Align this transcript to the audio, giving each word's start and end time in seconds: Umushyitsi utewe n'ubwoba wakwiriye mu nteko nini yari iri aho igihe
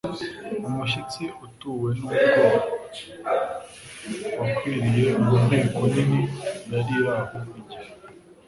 Umushyitsi 0.67 1.23
utewe 1.45 1.89
n'ubwoba 1.99 2.59
wakwiriye 4.39 5.07
mu 5.23 5.33
nteko 5.45 5.81
nini 5.93 6.21
yari 6.71 6.93
iri 6.99 7.09
aho 7.15 7.37
igihe 7.59 7.89